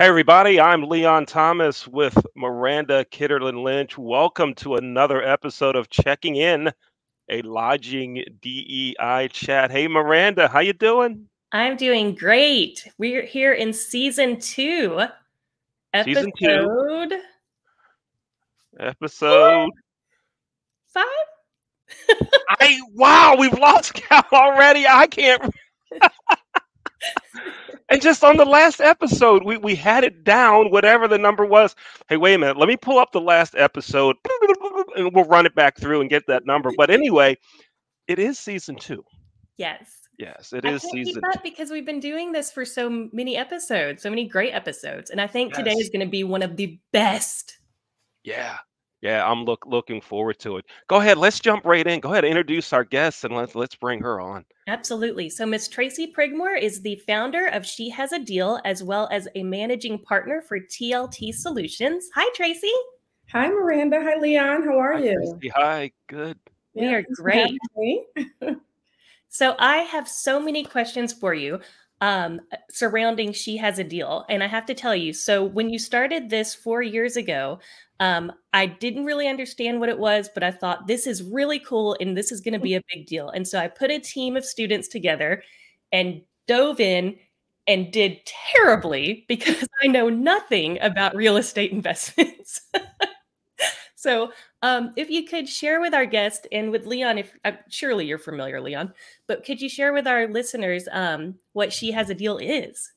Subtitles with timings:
[0.00, 3.98] Hey, everybody, I'm Leon Thomas with Miranda Kitterlin Lynch.
[3.98, 6.72] Welcome to another episode of Checking Inn,
[7.28, 9.70] a lodging DEI chat.
[9.70, 11.26] Hey, Miranda, how you doing?
[11.52, 12.88] I'm doing great.
[12.96, 15.02] We're here in season two,
[15.92, 17.20] episode Season two,
[18.78, 19.68] episode.
[20.94, 21.04] five.
[22.58, 24.86] I wow, we've lost count already.
[24.86, 25.54] I can't.
[27.90, 31.74] and just on the last episode, we we had it down, whatever the number was.
[32.08, 32.56] Hey, wait a minute.
[32.56, 34.16] Let me pull up the last episode,
[34.96, 36.70] and we'll run it back through and get that number.
[36.76, 37.36] But anyway,
[38.06, 39.04] it is season two.
[39.56, 39.96] Yes.
[40.18, 44.10] Yes, it I is season because we've been doing this for so many episodes, so
[44.10, 45.08] many great episodes.
[45.08, 47.58] And I think today is going to be one of the best.
[48.22, 48.58] Yeah.
[49.02, 50.66] Yeah, I'm look looking forward to it.
[50.88, 52.00] Go ahead, let's jump right in.
[52.00, 54.44] Go ahead, introduce our guest and let's let's bring her on.
[54.66, 55.30] Absolutely.
[55.30, 59.26] So, Miss Tracy Prigmore is the founder of She Has a Deal, as well as
[59.34, 62.08] a managing partner for TLT Solutions.
[62.14, 62.72] Hi, Tracy.
[63.32, 64.00] Hi, Miranda.
[64.02, 64.64] Hi, Leon.
[64.64, 65.16] How are Hi, you?
[65.16, 65.48] Christy.
[65.48, 66.38] Hi, good.
[66.74, 67.58] We are great.
[69.32, 71.60] So I have so many questions for you
[72.00, 74.24] um, surrounding She Has a Deal.
[74.28, 77.60] And I have to tell you, so when you started this four years ago,
[78.00, 81.96] um, I didn't really understand what it was, but I thought this is really cool
[82.00, 83.28] and this is going to be a big deal.
[83.28, 85.42] And so I put a team of students together
[85.92, 87.16] and dove in
[87.66, 88.18] and did
[88.54, 92.62] terribly because I know nothing about real estate investments.
[94.00, 98.06] so um, if you could share with our guest and with Leon, if uh, surely
[98.06, 98.94] you're familiar, Leon,
[99.26, 102.92] but could you share with our listeners um, what She Has a Deal is?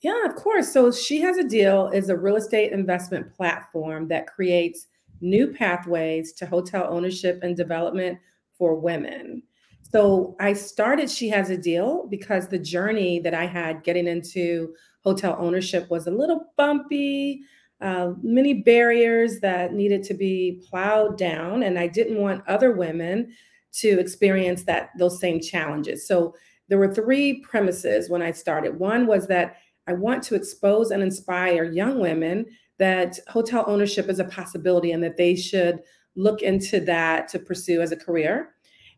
[0.00, 0.72] Yeah, of course.
[0.72, 4.86] So She Has a Deal is a real estate investment platform that creates
[5.20, 8.16] new pathways to hotel ownership and development
[8.56, 9.42] for women.
[9.90, 14.72] So I started She Has a Deal because the journey that I had getting into
[15.02, 17.40] hotel ownership was a little bumpy,
[17.80, 23.32] uh, many barriers that needed to be plowed down, and I didn't want other women
[23.74, 26.06] to experience that those same challenges.
[26.06, 26.34] So
[26.68, 28.78] there were three premises when I started.
[28.78, 29.56] One was that
[29.86, 32.46] I want to expose and inspire young women
[32.78, 35.80] that hotel ownership is a possibility and that they should
[36.14, 38.50] look into that to pursue as a career.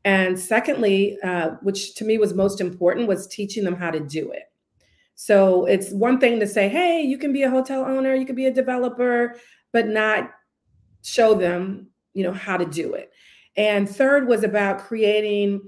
[0.04, 4.30] And secondly, uh, which to me was most important, was teaching them how to do
[4.32, 4.49] it.
[5.22, 8.34] So it's one thing to say, hey, you can be a hotel owner, you can
[8.34, 9.36] be a developer,
[9.70, 10.30] but not
[11.02, 13.12] show them, you know, how to do it.
[13.54, 15.60] And third was about creating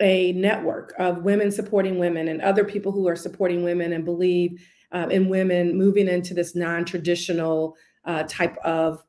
[0.00, 4.66] a network of women supporting women and other people who are supporting women and believe
[4.92, 9.04] uh, in women moving into this non-traditional uh, type of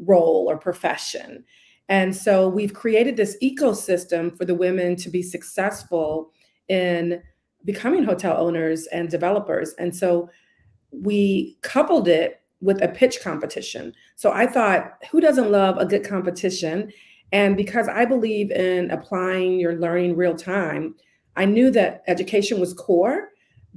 [0.00, 1.44] role or profession.
[1.88, 6.32] And so we've created this ecosystem for the women to be successful
[6.66, 7.22] in
[7.64, 9.74] becoming hotel owners and developers.
[9.78, 10.30] And so
[10.90, 13.92] we coupled it with a pitch competition.
[14.16, 16.92] So I thought, who doesn't love a good competition?
[17.32, 20.94] And because I believe in applying your learning real time,
[21.36, 23.28] I knew that education was core,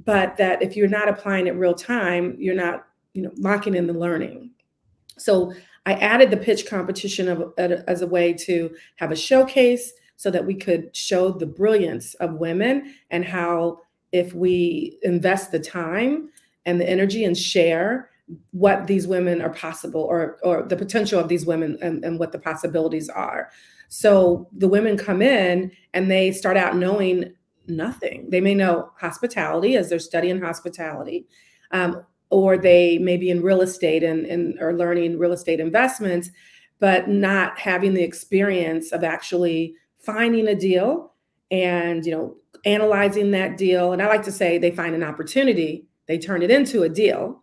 [0.04, 3.86] but that if you're not applying it real time, you're not, you know, locking in
[3.86, 4.50] the learning.
[5.18, 5.52] So
[5.86, 10.46] I added the pitch competition of, as a way to have a showcase so that
[10.46, 13.76] we could show the brilliance of women and how
[14.12, 16.30] if we invest the time
[16.64, 18.08] and the energy and share
[18.52, 22.30] what these women are possible or or the potential of these women and, and what
[22.30, 23.50] the possibilities are.
[23.88, 27.34] So the women come in and they start out knowing
[27.66, 28.30] nothing.
[28.30, 31.26] They may know hospitality as they're studying hospitality
[31.72, 36.30] um, or they may be in real estate and, and are learning real estate investments
[36.78, 41.12] but not having the experience of actually finding a deal
[41.50, 43.92] and you know analyzing that deal.
[43.92, 47.42] And i like to say they find an opportunity they turn it into a deal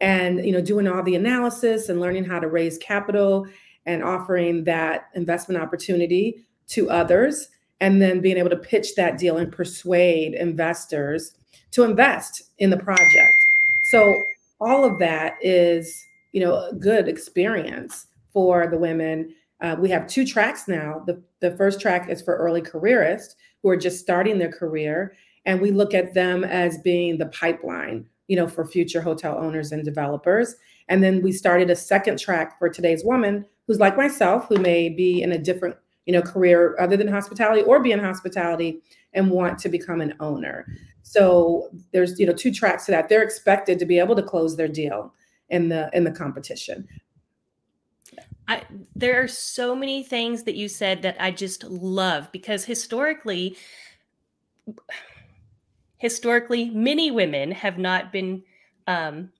[0.00, 3.46] and you know doing all the analysis and learning how to raise capital
[3.86, 7.48] and offering that investment opportunity to others.
[7.80, 11.34] And then being able to pitch that deal and persuade investors
[11.72, 13.34] to invest in the project.
[13.90, 14.14] So
[14.60, 20.06] all of that is you know a good experience for the women uh, we have
[20.06, 24.38] two tracks now the, the first track is for early careerists who are just starting
[24.38, 25.14] their career
[25.46, 29.72] and we look at them as being the pipeline you know, for future hotel owners
[29.72, 30.56] and developers.
[30.88, 34.88] And then we started a second track for today's woman who's like myself, who may
[34.88, 35.76] be in a different,
[36.06, 38.80] you know, career other than hospitality or be in hospitality
[39.12, 40.66] and want to become an owner.
[41.02, 43.10] So there's, you know, two tracks to that.
[43.10, 45.12] They're expected to be able to close their deal
[45.50, 46.88] in the in the competition.
[48.48, 48.62] I,
[48.94, 53.56] there are so many things that you said that I just love because historically,
[55.98, 58.42] historically, many women have not been
[58.86, 59.30] um,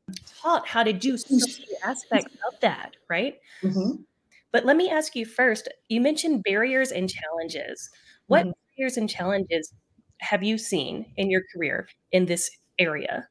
[0.43, 3.35] taught how to do so many aspects of that, right?
[3.63, 4.05] Mhm.
[4.53, 7.91] But let me ask you first, you mentioned barriers and challenges.
[8.29, 8.53] What Mhm.
[8.77, 9.73] barriers and challenges
[10.21, 13.29] have you seen in your career in this area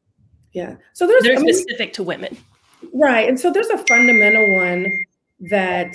[0.53, 0.75] Yeah.
[0.93, 2.37] So there's that are I mean, specific to women?
[2.93, 3.27] right.
[3.27, 4.85] And so there's a fundamental one
[5.49, 5.91] that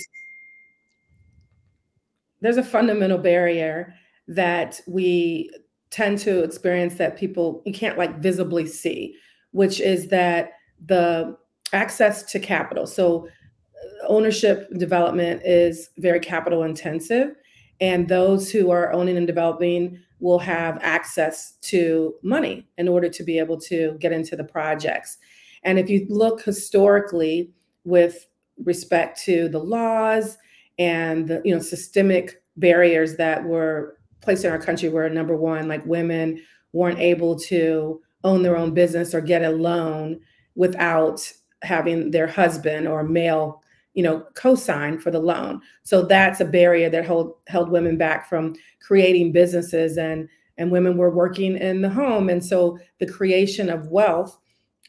[2.41, 3.95] there's a fundamental barrier
[4.29, 5.51] that we
[5.91, 9.15] tend to experience that people you can't like visibly see,
[9.53, 10.51] which is that
[10.85, 11.37] the
[11.73, 12.87] access to capital.
[12.87, 17.35] So uh, ownership development is very capital intensive,
[17.81, 23.23] and those who are owning and developing will have access to money in order to
[23.23, 25.19] be able to get into the projects.
[25.63, 27.51] And if you look historically
[27.85, 28.27] with
[28.65, 30.39] respect to the laws
[30.79, 35.69] and the you know systemic barriers that were placed in our country where number one
[35.69, 36.41] like women
[36.73, 40.19] weren't able to own their own business or get a loan
[40.55, 41.31] without
[41.63, 43.63] having their husband or male
[43.97, 45.61] you know co-sign for the loan.
[45.83, 50.29] So that's a barrier that hold, held women back from creating businesses and
[50.59, 52.31] and women were working in the home.
[52.31, 54.39] And so the creation of wealth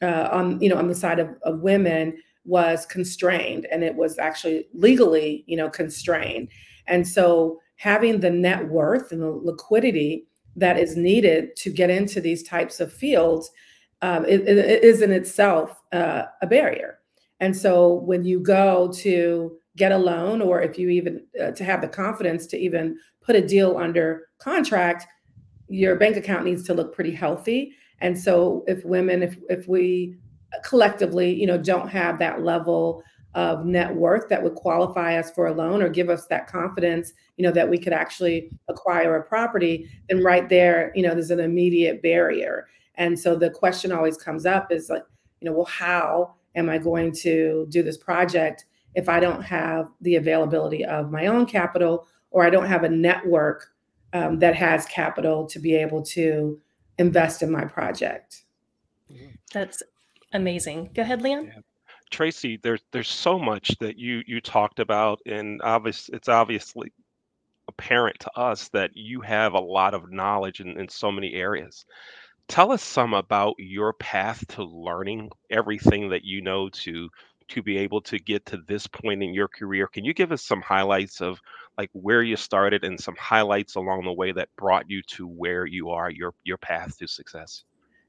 [0.01, 2.17] uh, on you know on the side of, of women
[2.47, 6.49] was constrained and it was actually legally you know constrained.
[6.87, 12.19] And so having the net worth and the liquidity that is needed to get into
[12.19, 13.51] these types of fields
[14.01, 16.99] um, it, it is in itself uh, a barrier.
[17.39, 21.63] And so when you go to get a loan or if you even uh, to
[21.63, 25.07] have the confidence to even put a deal under contract
[25.69, 27.73] your bank account needs to look pretty healthy.
[27.99, 30.15] And so if women if if we
[30.63, 33.03] collectively, you know, don't have that level
[33.35, 37.13] of net worth that would qualify us for a loan or give us that confidence,
[37.37, 41.29] you know, that we could actually acquire a property, then right there, you know, there's
[41.29, 42.67] an immediate barrier.
[42.95, 45.03] And so the question always comes up is like,
[45.39, 48.65] you know, well, how am I going to do this project
[48.95, 52.89] if I don't have the availability of my own capital or I don't have a
[52.89, 53.67] network
[54.13, 56.59] um, that has capital to be able to
[56.97, 58.45] invest in my project?
[59.53, 59.83] That's
[60.33, 60.91] amazing.
[60.93, 61.45] Go ahead, Leon.
[61.45, 61.61] Yeah.
[62.09, 66.91] Tracy, there's there's so much that you you talked about, and obvious it's obviously
[67.67, 71.85] apparent to us that you have a lot of knowledge in, in so many areas.
[72.47, 77.09] Tell us some about your path to learning everything that you know to
[77.49, 79.87] to be able to get to this point in your career.
[79.87, 81.39] Can you give us some highlights of
[81.77, 85.65] like where you started and some highlights along the way that brought you to where
[85.65, 87.63] you are, your your path to success?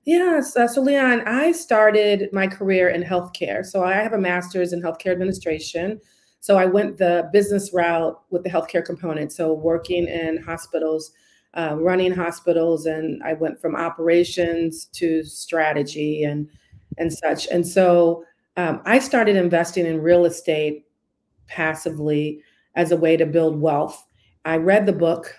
[0.08, 0.56] Yes.
[0.56, 3.62] Uh, so, Leon, I started my career in healthcare.
[3.62, 6.00] So, I have a master's in healthcare administration.
[6.40, 9.32] So, I went the business route with the healthcare component.
[9.32, 11.12] So, working in hospitals,
[11.52, 16.48] uh, running hospitals, and I went from operations to strategy and
[16.96, 17.46] and such.
[17.48, 18.24] And so,
[18.56, 20.86] um, I started investing in real estate
[21.48, 22.42] passively
[22.76, 24.06] as a way to build wealth.
[24.46, 25.34] I read the book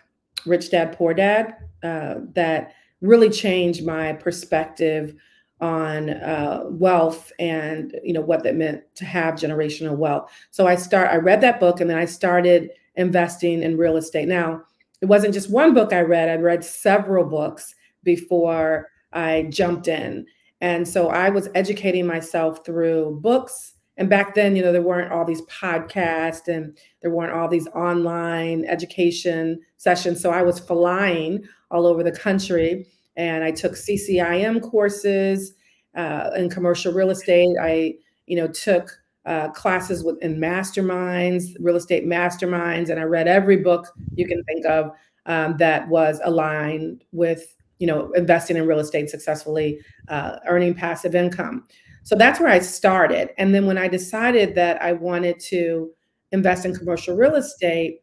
[0.45, 5.15] Rich Dad Poor Dad uh, that really changed my perspective
[5.61, 10.31] on uh, wealth and you know what that meant to have generational wealth.
[10.51, 14.27] So i start i read that book and then i started investing in real estate.
[14.27, 14.63] Now
[15.01, 20.25] it wasn't just one book i read i read several books before i jumped in.
[20.61, 25.11] And so i was educating myself through books and back then you know there weren't
[25.11, 31.43] all these podcasts and there weren't all these online education sessions so i was flying
[31.71, 32.87] all over the country.
[33.15, 35.53] And I took CCIM courses
[35.95, 37.55] uh, in commercial real estate.
[37.61, 37.95] I,
[38.27, 43.87] you know, took uh, classes within masterminds, real estate masterminds, and I read every book
[44.15, 44.91] you can think of
[45.25, 51.15] um, that was aligned with, you know, investing in real estate successfully, uh, earning passive
[51.15, 51.67] income.
[52.03, 53.29] So that's where I started.
[53.37, 55.89] And then when I decided that I wanted to
[56.31, 57.99] invest in commercial real estate,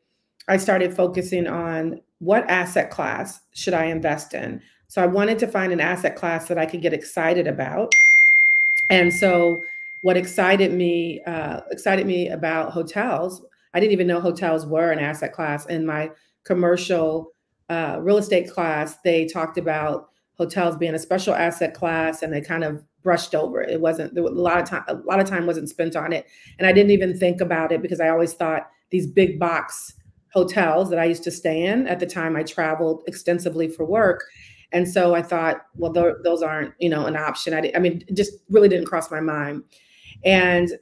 [0.48, 4.62] I started focusing on what asset class should I invest in?
[4.88, 7.92] So I wanted to find an asset class that I could get excited about.
[8.88, 9.60] And so
[10.02, 13.42] what excited me uh, excited me about hotels,
[13.74, 15.66] I didn't even know hotels were an asset class.
[15.66, 16.10] In my
[16.44, 17.26] commercial
[17.68, 22.40] uh, real estate class, they talked about hotels being a special asset class, and they
[22.40, 23.80] kind of brushed over it.
[23.80, 24.82] Wasn't a lot of time.
[24.88, 26.26] A lot of time wasn't spent on it,
[26.58, 29.94] and I didn't even think about it because I always thought these big box
[30.32, 31.86] hotels that I used to stay in.
[31.86, 34.24] At the time, I traveled extensively for work.
[34.72, 37.54] And so I thought, well, th- those aren't, you know, an option.
[37.54, 39.62] I, I mean, just really didn't cross my mind.
[40.24, 40.72] And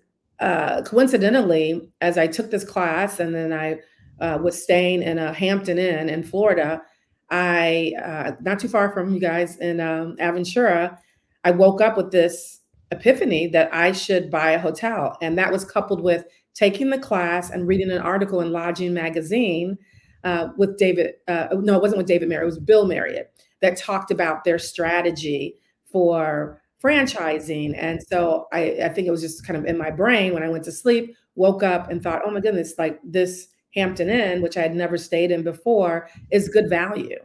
[0.40, 3.78] uh, coincidentally, as I took this class and then I
[4.18, 6.82] uh, was staying in a Hampton Inn in Florida,
[7.30, 10.98] I, uh, not too far from you guys in um, Aventura,
[11.44, 12.60] I woke up with this
[12.90, 15.16] epiphany that I should buy a hotel.
[15.20, 16.24] And that was coupled with
[16.54, 19.76] taking the class and reading an article in Lodging Magazine
[20.22, 21.14] uh, with David.
[21.28, 22.44] Uh, no, it wasn't with David Marriott.
[22.44, 27.74] It was Bill Marriott that talked about their strategy for franchising.
[27.76, 30.48] And so I, I think it was just kind of in my brain when I
[30.48, 34.56] went to sleep, woke up and thought, oh my goodness, like this Hampton Inn, which
[34.56, 37.18] I had never stayed in before, is good value.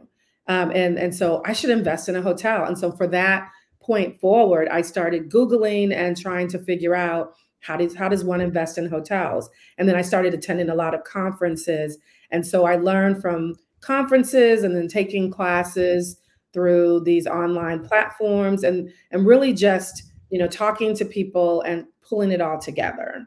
[0.46, 2.64] Um, and, and so I should invest in a hotel.
[2.64, 3.50] And so for that
[3.90, 8.40] point forward, I started Googling and trying to figure out how does how does one
[8.40, 9.50] invest in hotels?
[9.78, 11.98] And then I started attending a lot of conferences.
[12.30, 16.18] And so I learned from conferences and then taking classes
[16.52, 22.30] through these online platforms and and really just you know talking to people and pulling
[22.30, 23.26] it all together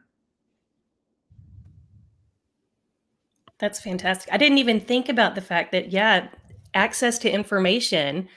[3.58, 6.28] that's fantastic i didn't even think about the fact that yeah
[6.74, 8.28] access to information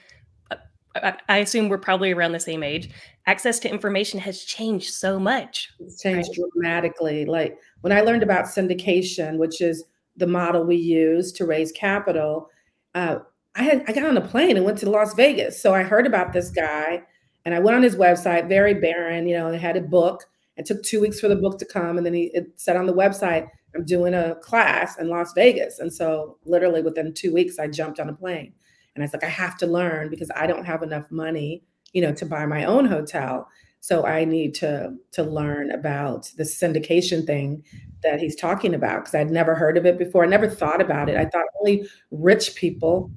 [1.28, 2.90] I assume we're probably around the same age.
[3.26, 5.70] Access to information has changed so much.
[5.80, 6.50] It's changed right?
[6.52, 7.24] dramatically.
[7.24, 9.84] Like when I learned about syndication, which is
[10.16, 12.48] the model we use to raise capital,
[12.94, 13.18] uh,
[13.54, 15.60] I had I got on a plane and went to Las Vegas.
[15.60, 17.02] So I heard about this guy
[17.44, 20.24] and I went on his website, very barren, you know, and had a book.
[20.56, 21.96] It took two weeks for the book to come.
[21.96, 25.78] And then he it said on the website, I'm doing a class in Las Vegas.
[25.78, 28.52] And so literally within two weeks, I jumped on a plane.
[29.00, 31.62] And it's like, I have to learn because I don't have enough money,
[31.92, 33.48] you know, to buy my own hotel.
[33.80, 37.62] So I need to to learn about the syndication thing
[38.02, 40.24] that he's talking about because I'd never heard of it before.
[40.24, 41.16] I never thought about it.
[41.16, 43.10] I thought only rich people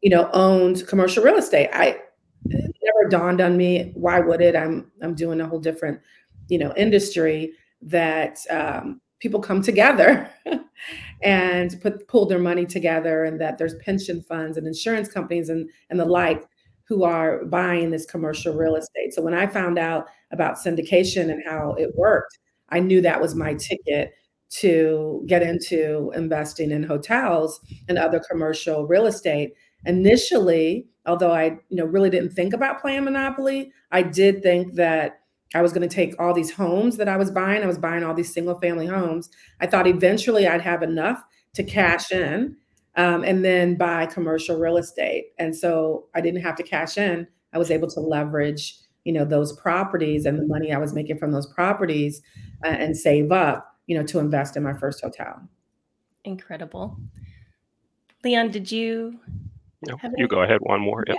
[0.00, 1.70] you know, owned commercial real estate.
[1.72, 1.98] I
[2.44, 4.54] never dawned on me why would it?
[4.54, 6.00] I'm I'm doing a whole different,
[6.48, 10.30] you know, industry that um, people come together
[11.22, 15.68] and put pull their money together, and that there's pension funds and insurance companies and
[15.90, 16.46] and the like
[16.88, 19.12] who are buying this commercial real estate.
[19.12, 22.38] So when I found out about syndication and how it worked,
[22.70, 24.12] I knew that was my ticket
[24.50, 29.52] to get into investing in hotels and other commercial real estate
[29.84, 35.20] initially, although I, you know, really didn't think about playing Monopoly, I did think that
[35.54, 37.62] I was going to take all these homes that I was buying.
[37.62, 39.30] I was buying all these single family homes.
[39.60, 41.22] I thought eventually I'd have enough
[41.54, 42.56] to cash in
[42.96, 45.28] um, and then buy commercial real estate.
[45.38, 47.26] And so I didn't have to cash in.
[47.54, 51.18] I was able to leverage, you know, those properties and the money I was making
[51.18, 52.20] from those properties
[52.64, 55.40] uh, and save up, you know, to invest in my first hotel.
[56.24, 56.98] Incredible.
[58.22, 59.18] Leon, did you
[59.86, 60.58] no, you go ahead.
[60.62, 61.04] One more.
[61.06, 61.18] Yep.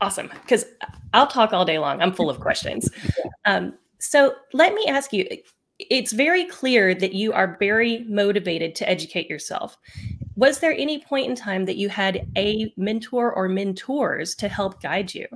[0.00, 0.28] Awesome.
[0.28, 0.64] Because
[1.12, 2.00] I'll talk all day long.
[2.00, 2.88] I'm full of questions.
[3.44, 5.26] Um, so let me ask you
[5.78, 9.78] it's very clear that you are very motivated to educate yourself.
[10.36, 14.82] Was there any point in time that you had a mentor or mentors to help
[14.82, 15.26] guide you?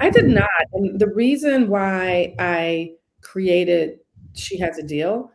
[0.00, 0.48] I did not.
[0.72, 3.98] And the reason why I created
[4.34, 5.32] She Has a Deal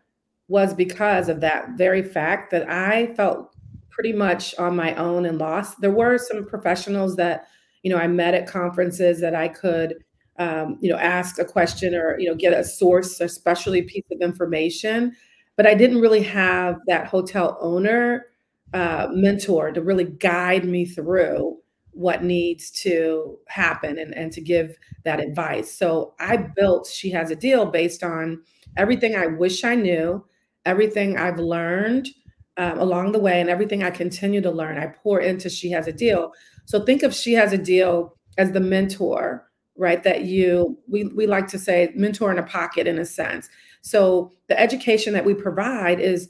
[0.48, 3.56] was because of that very fact that I felt
[3.90, 5.80] pretty much on my own and lost.
[5.82, 7.48] There were some professionals that,
[7.84, 10.04] you know, I met at conferences that I could,
[10.40, 14.06] um, you know, ask a question or, you know, get a source, a specialty piece
[14.12, 15.16] of information.
[15.56, 18.25] But I didn't really have that hotel owner
[18.74, 21.60] uh, mentor to really guide me through
[21.92, 25.72] what needs to happen and, and to give that advice.
[25.72, 28.42] So I built She Has a Deal based on
[28.78, 30.25] everything I wish I knew,
[30.66, 32.10] everything I've learned,
[32.58, 35.88] um, along the way and everything I continue to learn, I pour into She Has
[35.88, 36.34] a Deal.
[36.65, 40.03] So think of She Has a Deal as the mentor, right?
[40.03, 43.50] That you, we, we like to say mentor in a pocket in a sense.
[43.82, 46.29] So the education that we provide is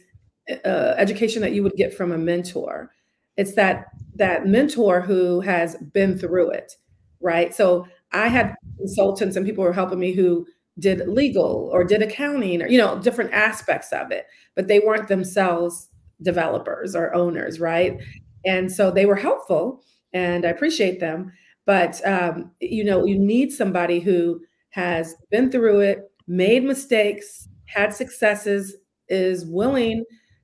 [0.65, 2.91] uh, education that you would get from a mentor.
[3.37, 3.85] It's that
[4.15, 6.73] that mentor who has been through it,
[7.19, 7.53] right?
[7.53, 10.45] So I had consultants and people were helping me who
[10.79, 15.07] did legal or did accounting or you know different aspects of it, but they weren't
[15.07, 15.89] themselves
[16.21, 17.99] developers or owners, right?
[18.45, 19.83] And so they were helpful,
[20.13, 21.31] and I appreciate them.
[21.65, 24.41] But um, you know, you need somebody who
[24.71, 28.75] has been through it, made mistakes, had successes,
[29.09, 30.03] is willing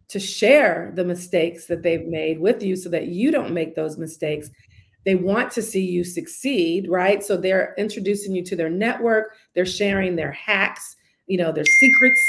[0.09, 3.97] to share the mistakes that they've made with you so that you don't make those
[3.97, 4.49] mistakes.
[5.05, 7.23] They want to see you succeed, right?
[7.23, 10.95] So they're introducing you to their network, they're sharing their hacks,
[11.27, 12.19] you know, their secrets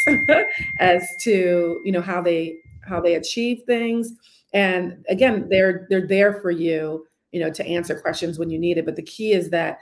[0.79, 2.57] as to, you know, how they
[2.87, 4.13] how they achieve things.
[4.53, 8.79] And again, they're they're there for you, you know, to answer questions when you need
[8.79, 8.85] it.
[8.85, 9.81] But the key is that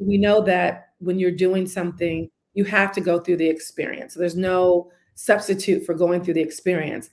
[0.00, 4.14] we know that when you're doing something, you have to go through the experience.
[4.14, 7.10] There's no substitute for going through the experience.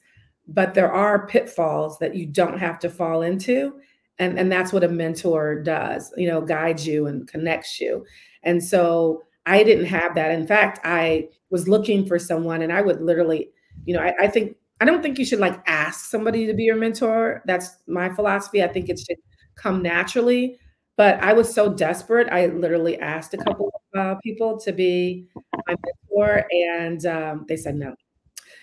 [0.48, 3.76] But there are pitfalls that you don't have to fall into.
[4.20, 8.06] And, and that's what a mentor does, you know, guides you and connects you.
[8.44, 10.32] And so I didn't have that.
[10.32, 13.50] In fact, I was looking for someone and I would literally,
[13.86, 16.64] you know, I, I think I don't think you should like ask somebody to be
[16.64, 17.44] your mentor.
[17.46, 18.64] That's my philosophy.
[18.64, 19.18] I think it should
[19.56, 20.60] come naturally.
[20.98, 22.28] But I was so desperate.
[22.32, 25.28] I literally asked a couple of uh, people to be
[25.68, 27.96] my mentor, and um, they said no.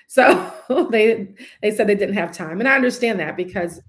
[0.08, 0.52] So
[0.90, 1.28] they
[1.62, 3.80] they said they didn't have time, and I understand that because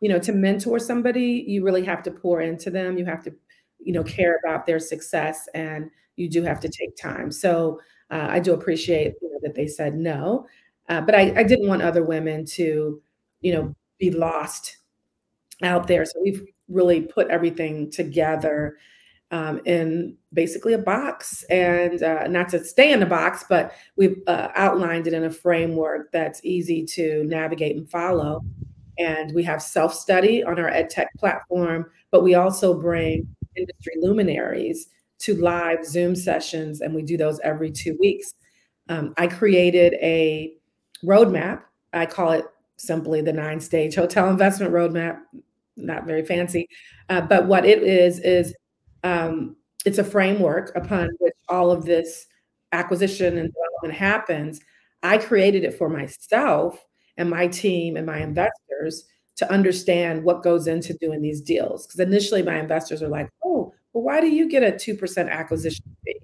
[0.00, 2.98] you know to mentor somebody, you really have to pour into them.
[2.98, 3.34] You have to
[3.80, 7.30] you know care about their success, and you do have to take time.
[7.30, 10.46] So uh, I do appreciate you know, that they said no,
[10.88, 13.00] uh, but I, I didn't want other women to
[13.40, 14.78] you know be lost
[15.62, 16.04] out there.
[16.04, 18.76] So we've really put everything together
[19.30, 24.22] um, in basically a box and uh, not to stay in a box, but we've
[24.26, 28.42] uh, outlined it in a framework that's easy to navigate and follow.
[28.98, 34.88] And we have self study on our EdTech platform, but we also bring industry luminaries
[35.20, 38.34] to live Zoom sessions, and we do those every two weeks.
[38.88, 40.54] Um, I created a
[41.04, 41.62] roadmap.
[41.92, 42.44] I call it
[42.76, 45.18] simply the nine stage hotel investment roadmap,
[45.78, 46.68] not very fancy.
[47.08, 48.54] Uh, but what it is, is
[49.04, 52.26] um, it's a framework upon which all of this
[52.72, 54.60] acquisition and development happens.
[55.02, 56.84] I created it for myself
[57.16, 59.04] and my team and my investors
[59.36, 61.86] to understand what goes into doing these deals.
[61.86, 65.28] Because initially, my investors are like, "Oh, well, why do you get a two percent
[65.28, 66.20] acquisition fee?"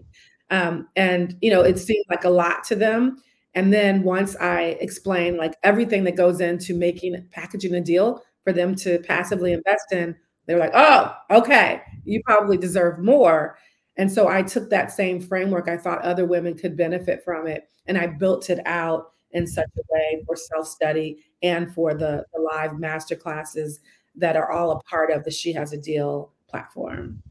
[0.50, 3.22] Um, and you know, it seemed like a lot to them.
[3.55, 8.52] And then once I explain like everything that goes into making packaging a deal for
[8.52, 10.14] them to passively invest in,
[10.46, 13.59] they're like, oh, okay, you probably deserve more.
[13.96, 15.68] And so I took that same framework.
[15.68, 17.68] I thought other women could benefit from it.
[17.87, 22.24] And I built it out in such a way for self study and for the,
[22.33, 23.80] the live master classes
[24.16, 27.22] that are all a part of the She Has a Deal platform.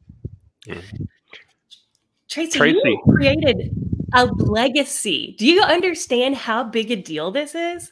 [0.68, 1.04] Mm-hmm.
[2.30, 3.76] Tracy, Tracy, you created
[4.14, 5.36] a legacy.
[5.38, 7.92] Do you understand how big a deal this is?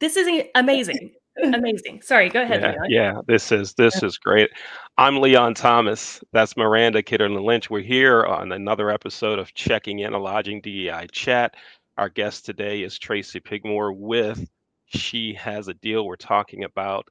[0.00, 1.12] This is amazing.
[1.42, 2.02] Amazing.
[2.02, 2.62] Sorry, go ahead.
[2.62, 2.86] Yeah, Leon.
[2.88, 4.50] yeah, this is this is great.
[4.96, 6.20] I'm Leon Thomas.
[6.32, 7.70] That's Miranda Kitterlin Lynch.
[7.70, 11.54] We're here on another episode of Checking Inn a Lodging DEI Chat.
[11.96, 14.48] Our guest today is Tracy Prigmore with
[14.86, 16.06] She Has a Deal.
[16.06, 17.06] We're talking about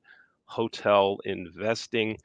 [0.45, 2.17] hotel investing.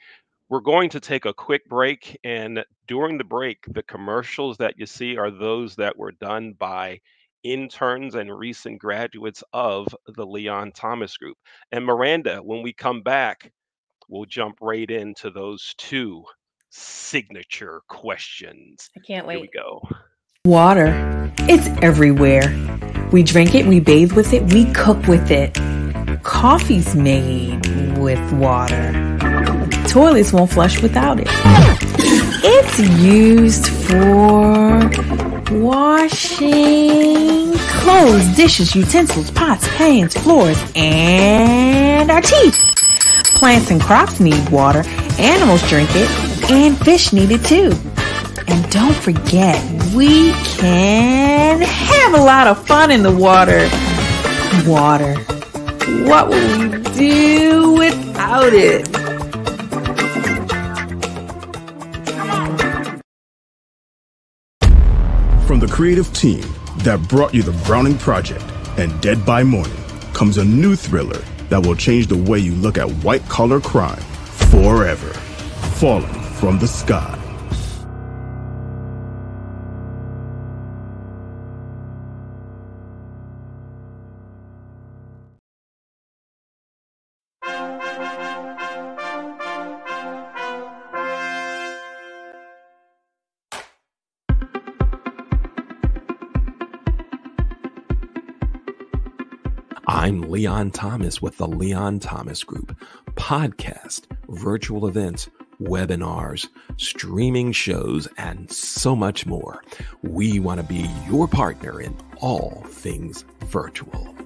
[0.48, 4.86] We're going to take a quick break, and during the break, the commercials that you
[4.86, 7.00] see are those that were done by
[7.44, 11.37] interns and recent graduates of the Leon Thomas Group.
[11.70, 13.52] And Miranda, when we come back,
[14.09, 16.24] we'll jump right into those two
[16.70, 18.90] signature questions.
[18.96, 19.35] I can't wait.
[19.35, 19.83] Here we go.
[20.44, 21.33] Water.
[21.40, 22.48] It's everywhere.
[23.12, 25.55] We drink it, we bathe with it, we cook with it.
[26.22, 27.66] Coffee's made
[27.98, 29.18] with water.
[29.87, 31.26] Toilets won't flush without it.
[32.44, 35.21] It's used for
[35.60, 42.56] washing clothes, dishes, utensils, pots, pans, floors, and our teeth.
[43.34, 44.84] Plants and crops need water,
[45.18, 46.08] animals drink it,
[46.50, 47.72] and fish need it too.
[48.46, 49.60] And don't forget,
[49.94, 53.68] we can have a lot of fun in the water.
[54.66, 55.14] Water.
[56.08, 59.01] What will we do without it?
[65.62, 66.42] The creative team
[66.79, 68.42] that brought you the Browning Project
[68.79, 69.77] and Dead by Morning
[70.12, 74.03] comes a new thriller that will change the way you look at white collar crime
[74.51, 75.12] forever.
[75.79, 77.21] Falling from the Sky.
[100.42, 102.76] Leon Thomas with the Leon Thomas Group
[103.14, 105.31] podcast, virtual events,
[105.62, 109.62] webinars, streaming shows, and so much more.
[110.02, 114.16] We want to be your partner in all things virtual.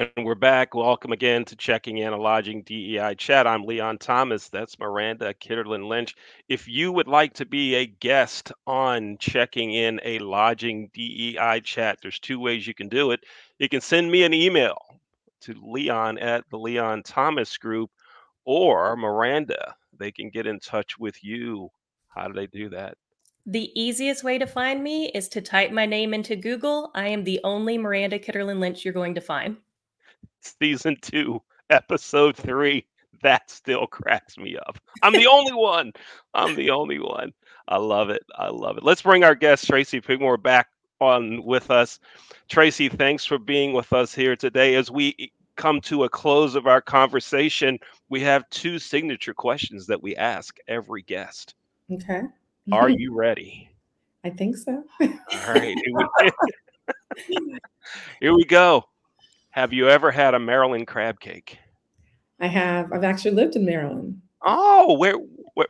[0.00, 0.74] And we're back.
[0.74, 3.46] Welcome again to Checking Inn a Lodging DEI Chat.
[3.46, 4.48] I'm Leon Thomas.
[4.48, 6.16] That's Miranda Kitterlin Lynch.
[6.48, 11.98] If you would like to be a guest on Checking Inn a Lodging DEI Chat,
[12.00, 13.20] there's two ways you can do it.
[13.58, 14.78] You can send me an email
[15.42, 17.90] to Leon at the Leon Thomas Group
[18.46, 19.74] or Miranda.
[19.98, 21.68] They can get in touch with you.
[22.08, 22.96] How do they do that?
[23.44, 26.90] The easiest way to find me is to type my name into Google.
[26.94, 29.58] I am the only Miranda Kitterlin Lynch you're going to find.
[30.40, 32.86] Season two, episode three.
[33.22, 34.78] That still cracks me up.
[35.02, 35.92] I'm the only one.
[36.34, 37.32] I'm the only one.
[37.68, 38.22] I love it.
[38.36, 38.82] I love it.
[38.82, 40.68] Let's bring our guest, Tracy Prigmore, back
[41.00, 41.98] on with us.
[42.48, 44.74] Tracy, thanks for being with us here today.
[44.74, 50.02] As we come to a close of our conversation, we have two signature questions that
[50.02, 51.54] we ask every guest.
[51.92, 52.22] Okay.
[52.72, 53.70] Are you ready?
[54.24, 54.84] I think so.
[55.00, 55.08] All
[55.48, 55.76] right.
[55.76, 56.30] Here we,
[58.20, 58.84] here we go.
[59.50, 61.58] Have you ever had a Maryland crab cake?
[62.38, 62.92] I have.
[62.92, 64.20] I've actually lived in Maryland.
[64.42, 65.14] Oh, where,
[65.54, 65.66] where,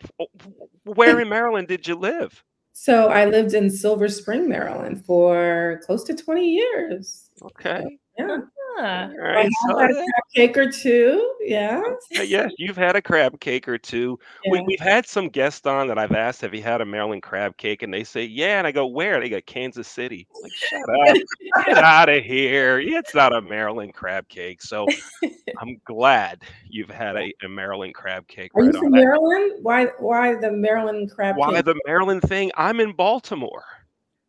[0.84, 2.44] where in Maryland did you live?
[2.72, 7.30] So I lived in Silver Spring, Maryland for close to 20 years.
[7.42, 7.98] Okay.
[8.18, 8.38] Yeah.
[8.78, 9.44] Ah, All I right.
[9.44, 11.29] have So, had a crab cake or two.
[11.42, 11.82] Yeah.
[12.10, 14.18] yeah, yes, you've had a crab cake or two.
[14.50, 14.64] We, Yeah.
[14.66, 17.82] we've had some guests on that I've asked, have you had a Maryland crab cake?
[17.82, 18.58] And they say, yeah.
[18.58, 19.20] And I go, where?
[19.20, 20.26] They go, Kansas City.
[20.34, 21.66] I'm like, shut up.
[21.66, 22.78] Get out of here.
[22.78, 24.62] It's not a Maryland crab cake.
[24.62, 24.86] So
[25.58, 28.50] I'm glad you've had a, a Maryland crab cake.
[28.54, 28.98] Are you right on from that.
[28.98, 29.52] Maryland?
[29.62, 31.64] Why why the Maryland crab Why cake?
[31.64, 32.50] the Maryland thing?
[32.56, 33.64] I'm in Baltimore.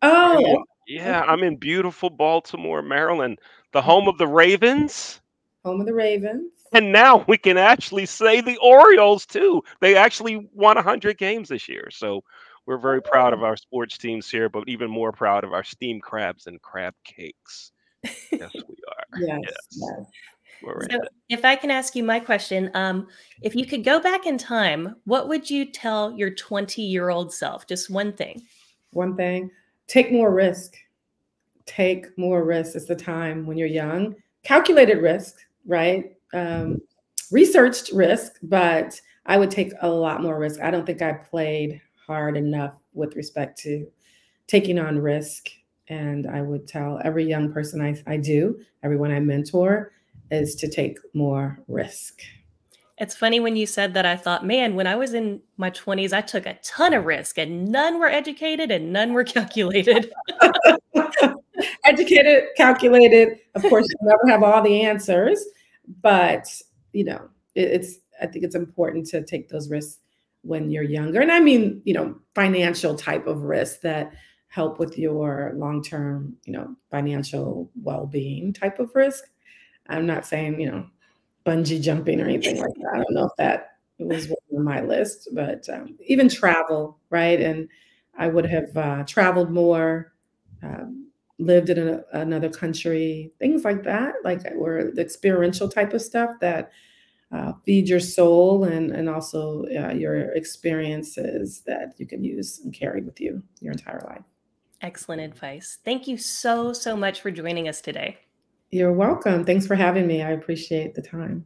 [0.02, 3.39] oh, Yeah, I'm in beautiful Baltimore, Maryland,
[3.74, 3.89] the mm-hmm.
[3.89, 5.21] home of the Ravens.
[5.63, 6.52] home of the Ravens.
[6.74, 9.64] And now we can actually say the Orioles too.
[9.82, 11.90] They actually won 100 games this year.
[11.92, 12.24] So
[12.66, 16.04] we're very proud of our sports teams here, but even more proud of our steamed
[16.04, 17.72] crabs and crab cakes.
[18.04, 19.04] Yes, we are.
[19.20, 19.42] Yes.
[19.44, 19.68] Yes.
[19.72, 20.06] yes.
[20.62, 23.08] We're So, if I can ask you my question, um,
[23.42, 27.34] if you could go back in time, what would you tell your 20 year old
[27.34, 27.68] self?
[27.68, 28.42] Just one thing.
[28.92, 29.50] One thing,
[29.88, 30.76] take more risk.
[31.66, 32.76] Take more risk.
[32.76, 34.16] It's the time when you're young.
[34.44, 36.16] Calculated risk, right?
[36.34, 36.78] Um,
[37.32, 40.60] researched risk, but I would take a lot more risk.
[40.62, 43.88] I don't think I played hard enough with respect to
[44.48, 45.50] taking on risk.
[45.88, 49.91] And I would tell every young person I, I do, everyone I mentor,
[50.30, 52.22] is to take more risk.
[52.98, 56.13] It's funny when you said that, I thought, man, when I was in my 20s,
[56.13, 60.12] I took a ton of risk and none were educated and none were calculated.
[61.86, 63.39] educated, calculated.
[63.56, 65.44] Of course, you never have all the answers,
[66.02, 66.48] but
[66.94, 67.96] you know, it, it's.
[68.22, 69.98] I think it's important to take those risks
[70.44, 74.13] when you're younger, and I mean, you know, financial type of risks that
[74.48, 79.24] help with your long-term, you know, financial well-being type of risk.
[79.88, 80.86] I'm not saying you know,
[81.46, 82.91] bungee jumping or anything like that.
[82.94, 87.39] I don't know if that was on my list, but um, even travel, right?
[87.39, 87.67] And
[88.17, 90.13] I would have uh, traveled more.
[90.63, 91.11] Um,
[91.42, 96.32] lived in a, another country, things like that, like or the experiential type of stuff
[96.42, 96.72] that
[97.32, 102.74] uh, feed your soul and and also uh, your experiences that you can use and
[102.74, 104.24] carry with you your entire life.
[104.82, 105.78] Excellent advice.
[105.86, 108.18] Thank you so, so much for joining us today.
[108.72, 109.46] You're welcome.
[109.46, 110.24] Thanks for having me.
[110.24, 111.46] I appreciate the time.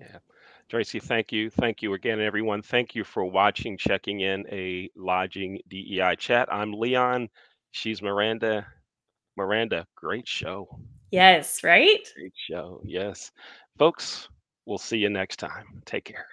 [0.00, 0.18] Yeah.
[0.68, 1.50] Tracy, thank you.
[1.50, 2.62] Thank you again, everyone.
[2.62, 6.52] Thank you for watching, checking in a lodging DEI chat.
[6.52, 7.28] I'm Leon.
[7.70, 8.66] She's Miranda.
[9.36, 10.68] Miranda, great show.
[11.10, 12.06] Yes, right?
[12.16, 12.80] Great show.
[12.84, 13.30] Yes.
[13.78, 14.28] Folks,
[14.66, 15.82] we'll see you next time.
[15.84, 16.26] Take care.